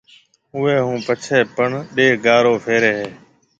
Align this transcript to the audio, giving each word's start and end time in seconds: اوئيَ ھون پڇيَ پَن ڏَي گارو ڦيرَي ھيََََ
اوئيَ 0.55 0.75
ھون 0.85 0.97
پڇيَ 1.07 1.39
پَن 1.55 1.71
ڏَي 1.95 2.05
گارو 2.25 2.53
ڦيرَي 2.65 2.91
ھيََََ 2.99 3.09